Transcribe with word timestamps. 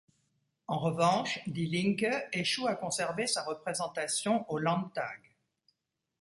En 0.65 0.79
revanche, 0.79 1.37
Die 1.45 1.67
Linke 1.67 2.09
échoue 2.33 2.65
à 2.65 2.73
conserver 2.73 3.27
sa 3.27 3.43
représentation 3.43 4.49
au 4.51 4.57
Landtag. 4.57 5.21